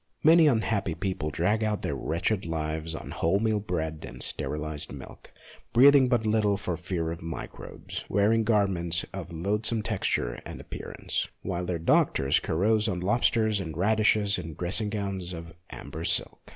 Many 0.23 0.47
unhappy 0.47 0.95
people 0.95 1.29
drag 1.29 1.63
out 1.63 1.83
their 1.83 1.93
wretched 1.93 2.47
lives 2.47 2.95
on 2.95 3.11
wholemeal 3.11 3.63
bread 3.67 4.03
and 4.03 4.19
sterilized 4.23 4.91
milk, 4.91 5.31
breathing 5.73 6.09
but 6.09 6.25
little 6.25 6.57
for 6.57 6.75
fear 6.75 7.11
of 7.11 7.21
microbes, 7.21 7.99
and 7.99 8.09
wearing 8.09 8.43
garments 8.43 9.05
of 9.13 9.31
loathsome 9.31 9.83
texture 9.83 10.41
and 10.43 10.59
appearance, 10.59 11.27
while 11.43 11.65
their 11.67 11.77
doctors 11.77 12.39
carouse 12.39 12.87
on 12.87 12.99
lobsters 12.99 13.59
and 13.59 13.77
radishes 13.77 14.39
in 14.39 14.55
dressing 14.55 14.89
gowns 14.89 15.33
of 15.33 15.53
amber 15.69 16.03
silk. 16.03 16.49